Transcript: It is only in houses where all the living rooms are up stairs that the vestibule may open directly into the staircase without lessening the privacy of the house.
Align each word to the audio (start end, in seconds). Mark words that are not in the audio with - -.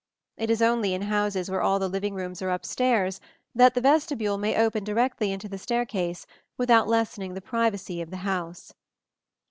It 0.35 0.49
is 0.49 0.63
only 0.63 0.95
in 0.95 1.03
houses 1.03 1.47
where 1.51 1.61
all 1.61 1.77
the 1.77 1.87
living 1.87 2.15
rooms 2.15 2.41
are 2.41 2.49
up 2.49 2.65
stairs 2.65 3.21
that 3.53 3.75
the 3.75 3.81
vestibule 3.81 4.39
may 4.39 4.55
open 4.59 4.83
directly 4.83 5.31
into 5.31 5.47
the 5.47 5.59
staircase 5.59 6.25
without 6.57 6.87
lessening 6.87 7.35
the 7.35 7.39
privacy 7.39 8.01
of 8.01 8.09
the 8.09 8.17
house. 8.25 8.73